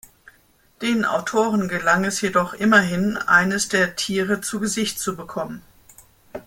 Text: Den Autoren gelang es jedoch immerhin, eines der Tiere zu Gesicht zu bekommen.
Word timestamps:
Den 0.81 1.05
Autoren 1.05 1.67
gelang 1.67 2.05
es 2.05 2.21
jedoch 2.21 2.55
immerhin, 2.55 3.17
eines 3.17 3.67
der 3.69 3.95
Tiere 3.95 4.41
zu 4.41 4.59
Gesicht 4.59 4.97
zu 4.97 5.15
bekommen. 5.15 5.61